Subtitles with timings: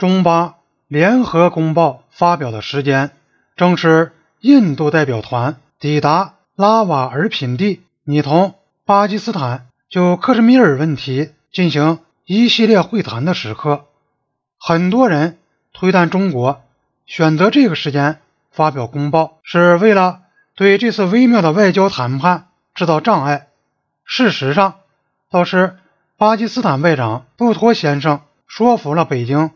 [0.00, 0.54] 中巴
[0.88, 3.10] 联合公报发表的时间，
[3.54, 8.54] 正是印度代表团抵达拉瓦尔品地，拟同
[8.86, 13.84] 巴基斯坦就克什米尔问题进行一系列会谈的时刻。
[14.58, 15.36] 很多人
[15.74, 16.62] 推断中国
[17.04, 18.20] 选择这个时间
[18.50, 20.20] 发表公报，是为了
[20.56, 23.48] 对这次微妙的外交谈判制造障碍。
[24.06, 24.76] 事实上，
[25.30, 25.76] 倒是
[26.16, 29.50] 巴基斯坦外长布托先生说服了北京，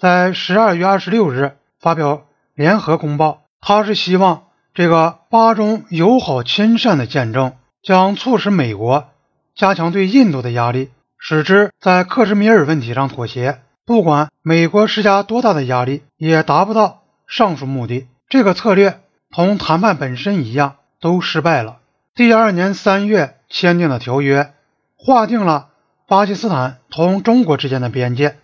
[0.00, 2.22] 在十二月二十六日发表
[2.54, 3.42] 联合公报。
[3.60, 7.52] 他是希望这个巴中友好亲善的见证，
[7.82, 9.08] 将促使美国
[9.54, 13.60] 加强对印度的压力，使之在克什米尔问题上妥协。
[13.84, 18.08] 不管美国施加多大的压力，也达不到上述目的。
[18.26, 21.76] 这个策略同谈判本身一样，都失败了。
[22.14, 24.54] 第二年三月签订的条约，
[24.96, 25.68] 划定了
[26.08, 28.36] 巴基斯坦同中国之间的边界。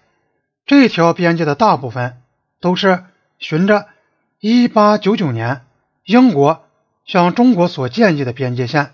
[0.67, 2.21] 这条边界的大部分
[2.61, 3.05] 都是
[3.39, 3.87] 循着
[4.41, 5.65] 1899年
[6.05, 6.65] 英国
[7.05, 8.93] 向中国所建立的边界线。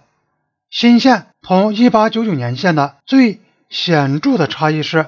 [0.68, 5.06] 新线同1899年线的最显著的差异是，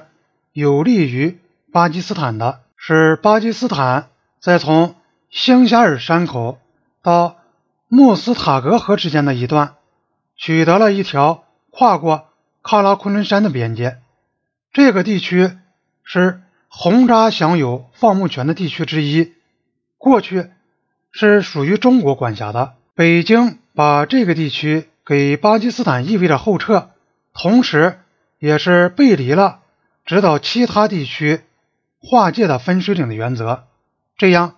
[0.53, 1.39] 有利于
[1.71, 4.07] 巴基斯坦的是巴基斯坦
[4.39, 4.95] 在从
[5.29, 6.59] 兴夏尔山口
[7.03, 7.37] 到
[7.87, 9.75] 穆斯塔格河之间的一段，
[10.35, 12.29] 取得了一条跨过
[12.63, 13.99] 喀拉昆仑山的边界。
[14.73, 15.57] 这个地区
[16.03, 19.33] 是红扎享有放牧权的地区之一，
[19.97, 20.49] 过去
[21.11, 22.73] 是属于中国管辖的。
[22.93, 26.89] 北京把这个地区给巴基斯坦，意味着后撤，
[27.33, 27.99] 同时
[28.39, 29.59] 也是背离了
[30.05, 31.41] 指导其他地区
[31.99, 33.65] 划界的分水岭的原则。
[34.17, 34.55] 这样，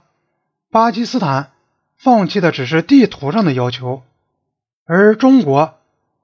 [0.72, 1.52] 巴基斯坦。
[2.00, 4.04] 放弃的只是地图上的要求，
[4.86, 5.80] 而中国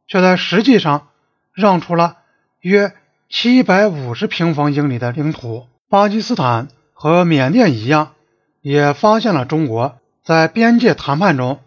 [0.08, 1.08] 却在实际上
[1.52, 2.18] 让出了
[2.59, 2.94] 约
[3.28, 5.66] 七百五十平方英里的领土。
[5.94, 8.16] 巴基斯坦和缅甸一样，
[8.62, 11.60] 也发现了中国在边界谈判中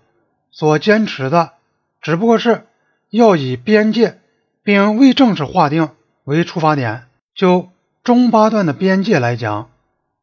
[0.51, 1.53] 所坚持的，
[2.01, 2.67] 只不过是
[3.09, 4.19] 要以边界
[4.65, 5.91] 并未正式划定
[6.25, 7.07] 为出发点。
[7.37, 7.69] 就
[8.03, 9.71] 中巴段的边界来讲，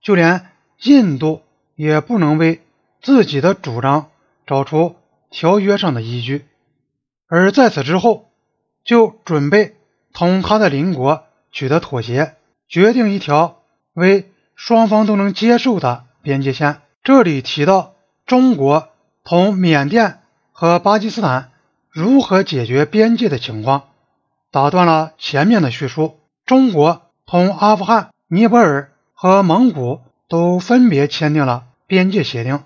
[0.02, 0.48] 就连
[0.82, 1.42] 印度
[1.78, 2.62] 也不能为。
[3.02, 4.10] 自己的主张
[4.46, 4.98] 找出
[5.30, 6.44] 条约上的依据，
[7.30, 8.30] 而在此之后，
[8.84, 9.78] 就准备
[10.12, 12.36] 同他的邻国取得妥协，
[12.68, 13.63] 决定一条
[13.94, 16.82] 为双方都能接受的边界线。
[17.04, 17.96] 这里提到
[18.26, 18.90] 中国
[19.24, 20.20] 同缅甸
[20.52, 21.52] 和巴基斯坦
[21.92, 23.84] 如何解决边界的情况，
[24.52, 26.20] 打断了前面的叙述。
[26.46, 32.64] 中国同阿富汗、尼泊尔和蒙古都分别签订了边界协定。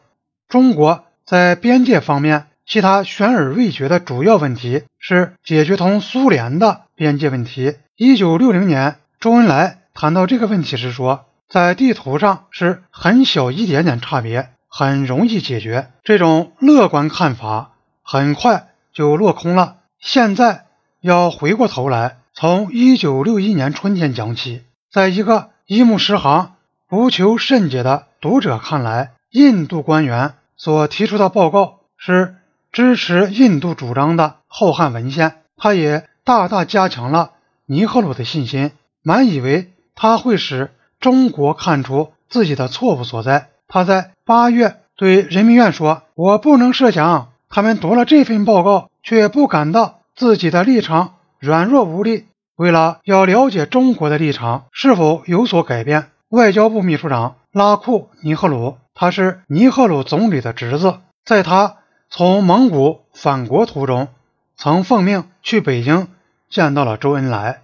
[0.48, 7.76] 中国在边界方面，其他悬而未决的主要问题是解决同苏联的边界问题。
[7.96, 15.90] 一九六零年，周恩来谈到这个问题时说，在地图上是很小一点点差别，很容易解决。
[16.04, 17.72] 这种乐观看法
[18.04, 19.78] 很快就落空了。
[20.00, 20.66] 现在
[21.02, 26.54] 要回过头来，从一九六一年春天讲起，在一个一目十行、
[26.88, 29.14] 不求甚解的读者看来。
[29.32, 32.36] 印度官员所提出的报告是
[32.72, 37.32] 支持印度主张的浩瀚文献，他也大大加强了
[37.66, 38.72] 尼赫鲁的信心，
[39.02, 40.72] 满以为他会使
[41.02, 43.50] 中国看出自己的错误所在。
[43.68, 52.28] 他在八月对人民院说：“我不能设想他们读了这份报告，却不感到自己的立场软弱无力。
[52.56, 61.76] 为了要了解中国的立场是否有所改变，外交部秘书长拉库尼赫鲁。”他是尼赫鲁总理的侄子，在他
[62.10, 64.08] 从蒙古返国途中，
[64.56, 66.08] 曾奉命去北京
[66.50, 67.62] 见到了周恩来。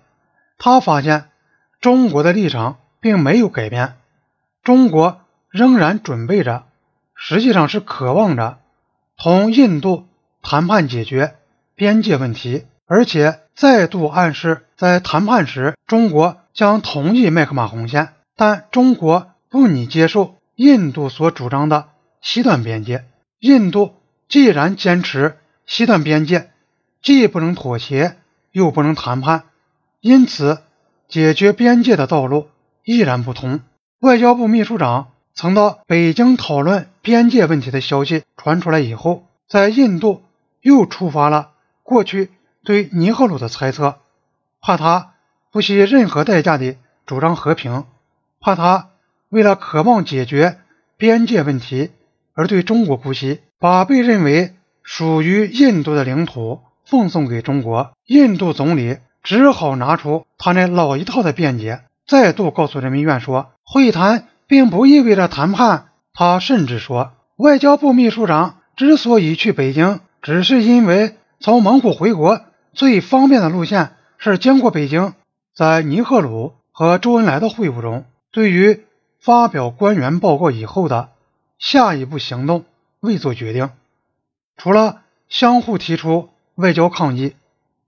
[0.59, 1.25] 他发现
[1.83, 3.97] 中国的立场并没有改变，
[4.63, 6.63] 中国仍然准备着，
[7.13, 8.59] 实际上是渴望着
[9.17, 10.07] 同印度
[10.41, 11.35] 谈判解决
[11.75, 20.37] 边界问题，而且再度暗示在谈判时中国将同意麦克马洪线，但中国不拟接受。
[20.55, 21.89] 印度所主张的
[22.21, 23.03] 西段边界，
[23.39, 23.95] 印度
[24.29, 26.51] 既然坚持西段边界，
[27.01, 28.15] 既不能妥协，
[28.51, 29.45] 又不能谈判，
[29.99, 30.61] 因此
[31.13, 32.47] 解决边界的道路
[32.83, 33.59] 依然不通。
[33.99, 40.23] 外交部秘书长曾到北京讨论边界问题的消息传出来以后，在印度
[40.59, 41.51] 又触发了
[41.83, 42.31] 过去
[42.63, 43.99] 对尼赫鲁的猜测，
[44.59, 45.11] 怕他
[45.51, 47.85] 不惜任何代价的主张和平，
[48.39, 48.89] 怕他。
[49.29, 50.57] 为了渴望解决
[50.97, 51.91] 边界问题
[52.33, 65.87] 而对中国不惜，把被认为属于印度的领土奉送给中国，印度总理只好拿出他那老一套的辩解，再度告诉人民院说，会谈并不意味着谈判。
[66.13, 72.41] 他甚至说，外交部秘书长之所以去北京，只是因为从蒙古回国
[72.73, 75.13] 最方便的路线是经过北京。
[75.55, 78.83] 在尼赫鲁和周恩来的会晤中，对于
[79.19, 81.09] 发表官员报告以后的
[81.59, 82.65] 下一步行动
[82.99, 83.69] 未做决定，
[84.57, 87.35] 除了相互提出外交抗议、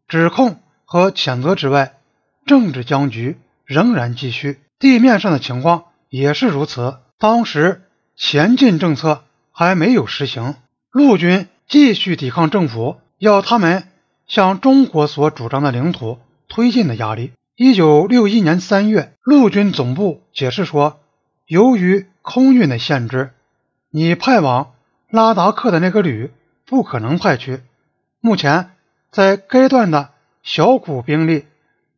[0.07, 1.97] 指控和谴责之外，
[2.45, 4.59] 政治僵局仍然继续。
[4.79, 6.97] 地面上的情况也是如此。
[7.17, 7.81] 当时
[8.15, 10.55] 前进政策还没有实行，
[10.91, 13.87] 陆军继续抵抗政府要他们
[14.27, 17.31] 向中国所主张的领土推进的压力。
[17.55, 20.99] 一九六一年三月，陆军总部解释说，
[21.47, 23.31] 由于空运的限制，
[23.89, 24.73] 你派往
[25.09, 26.31] 拉达克的那个旅
[26.65, 27.61] 不可能派去。
[28.19, 28.71] 目前
[29.09, 30.09] 在该段的
[30.45, 31.45] 小股兵力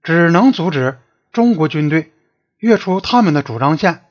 [0.01, 0.97] 只能阻止
[1.31, 2.11] 中国军队
[2.57, 4.01] 越出他们的主张线，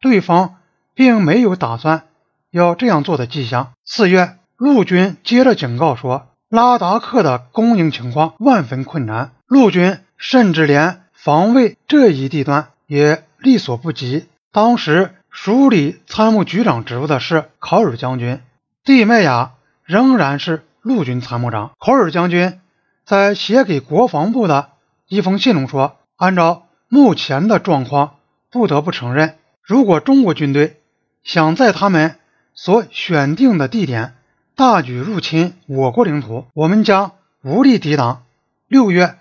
[0.00, 0.56] 对方
[0.94, 2.06] 并没有打算
[2.50, 3.72] 要这样做的迹象。
[3.84, 10.00] 四月，陆军接着警告说，拉达克的供应情况万分困难，陆军。
[10.16, 14.26] 甚至连防卫这一地段也力所不及。
[14.52, 18.40] 当时署理参谋局长职务的是考尔将军，
[18.84, 19.52] 蒂麦亚
[19.84, 21.72] 仍然是陆军参谋长。
[21.78, 22.58] 考尔将军
[23.04, 24.70] 在写给国防部的
[25.08, 28.16] 一封信中说：“按照目前的状况，
[28.50, 30.80] 不得不承认，如果中国军队
[31.22, 32.18] 想在他们
[32.54, 34.14] 所选定的地点
[34.54, 37.12] 大举入侵我国领土，我们将
[37.42, 38.24] 无力抵挡。”
[38.68, 39.16] 六月。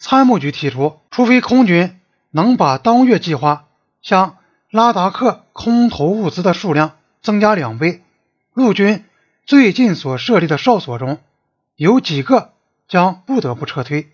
[0.00, 1.98] 参谋局提出，除非空军
[2.30, 3.64] 能把当月计划
[4.00, 4.36] 向
[4.70, 8.04] 拉达克空投物资的数量增加两倍，
[8.54, 9.04] 陆军
[9.44, 11.18] 最近所设立的哨所中
[11.74, 12.52] 有几个
[12.88, 14.10] 将不得不撤退。